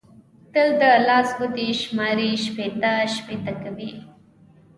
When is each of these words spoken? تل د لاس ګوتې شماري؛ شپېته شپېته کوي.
تل 0.53 0.69
د 0.81 0.83
لاس 1.07 1.29
ګوتې 1.37 1.67
شماري؛ 1.81 2.29
شپېته 2.45 2.91
شپېته 3.15 3.53
کوي. 3.61 3.91